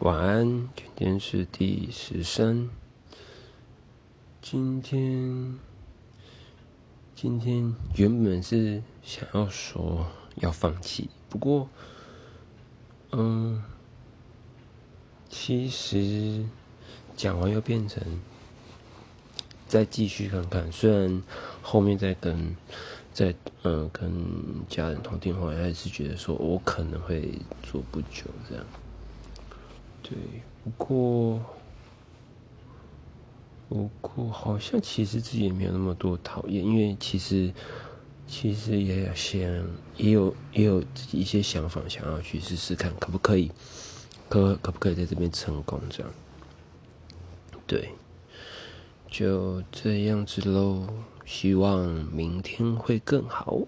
[0.00, 2.70] 晚安，今天是第十三。
[4.40, 5.58] 今天，
[7.16, 10.06] 今天原本是想要说
[10.36, 11.68] 要放弃，不过，
[13.10, 13.60] 嗯，
[15.28, 16.44] 其实
[17.16, 18.00] 讲完又变成
[19.66, 20.70] 再继续看看。
[20.70, 21.20] 虽然
[21.60, 22.54] 后面再跟
[23.12, 28.64] 在嗯跟家人通电话，还是觉得说我可能会做不久这样。
[30.08, 30.16] 对，
[30.64, 31.38] 不过，
[33.68, 37.52] 不过好像其实自己也没有那么多讨厌，因为其实
[38.26, 39.38] 其实也想，
[39.98, 43.52] 也有也有自己一些想法，想要去试试看，可不可以，
[44.30, 46.10] 可可不可以在这边成功这样？
[47.66, 47.90] 对，
[49.08, 50.86] 就这样子喽，
[51.26, 53.58] 希望明天会更好。